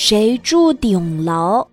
[0.00, 1.66] 谁住顶楼？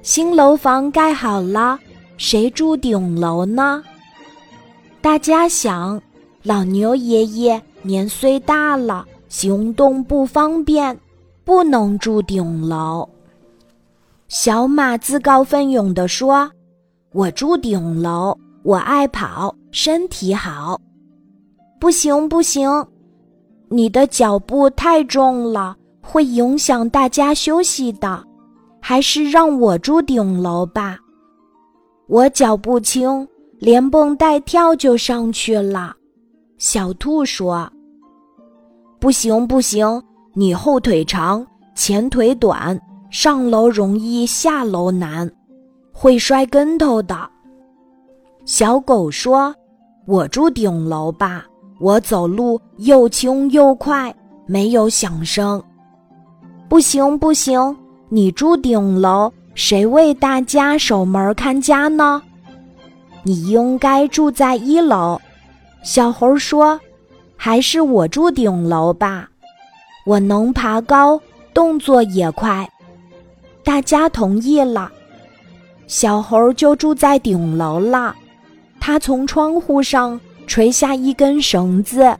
[0.00, 1.76] 新楼房盖好了，
[2.18, 3.82] 谁住顶楼呢？
[5.00, 6.00] 大家想，
[6.44, 10.96] 老牛爷爷年岁大了，行动不方便，
[11.42, 13.08] 不能住顶楼。
[14.28, 16.48] 小马自告奋勇地说
[17.10, 20.80] ：“我住顶楼，我爱跑，身体好。”
[21.80, 22.70] 不行不行，
[23.68, 25.76] 你的脚步太重了，
[26.12, 28.22] 会影响大家休息的。
[28.84, 30.98] 还是让我住顶楼吧，
[32.06, 33.26] 我脚不轻，
[33.58, 35.94] 连蹦带跳就上去了。
[36.58, 37.72] 小兔说
[39.00, 40.02] ：“不行不行，
[40.34, 42.78] 你后腿长，前腿短，
[43.10, 45.30] 上楼容易下楼难，
[45.92, 47.16] 会摔跟头的。”
[48.44, 49.54] 小狗说
[50.06, 51.46] ：“我住顶楼吧。”
[51.80, 54.14] 我走路又轻又快，
[54.46, 55.60] 没有响声。
[56.72, 57.76] 不行不行，
[58.08, 62.22] 你住顶楼，谁为大家守门看家呢？
[63.24, 65.20] 你应该住在一楼。
[65.82, 66.80] 小猴说
[67.36, 69.28] ：“还是我住顶楼吧，
[70.06, 71.20] 我能爬高，
[71.52, 72.66] 动作也快。”
[73.62, 74.90] 大家同意了，
[75.86, 78.16] 小猴就住在顶楼了。
[78.80, 80.18] 他从窗户上。
[80.46, 82.16] 垂下一根绳子，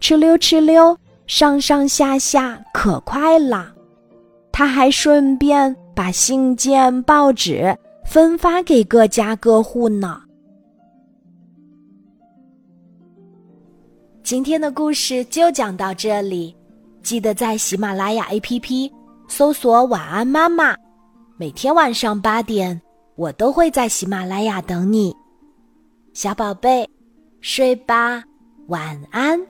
[0.00, 0.96] 哧溜哧溜，
[1.34, 3.74] 上上下下可快了。
[4.52, 10.20] 他还顺便把信件、报纸分发给各家各户呢。
[14.22, 16.54] 今天的故事就讲到这里，
[17.02, 18.92] 记得在喜马拉雅 APP
[19.26, 20.76] 搜索“晚安妈妈”，
[21.38, 22.78] 每天晚上八点，
[23.16, 25.16] 我都会在喜马拉雅等你，
[26.12, 26.86] 小宝贝。
[27.40, 28.22] 睡吧，
[28.68, 29.40] 晚安。